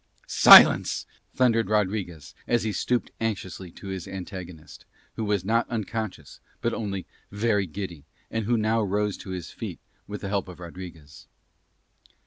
"Silence," 0.25 1.05
thundered 1.35 1.69
Rodriguez 1.69 2.33
as 2.47 2.63
he 2.63 2.71
stooped 2.71 3.11
anxiously 3.21 3.69
to 3.73 3.89
his 3.89 4.07
antagonist, 4.07 4.83
who 5.15 5.23
was 5.23 5.45
not 5.45 5.69
unconscious 5.69 6.39
but 6.59 6.73
only 6.73 7.05
very 7.31 7.67
giddy 7.67 8.03
and 8.31 8.45
who 8.45 8.57
now 8.57 8.81
rose 8.81 9.15
to 9.17 9.29
his 9.29 9.51
feet 9.51 9.77
with 10.07 10.21
the 10.21 10.27
help 10.29 10.47
of 10.47 10.59
Rodriguez. 10.59 11.27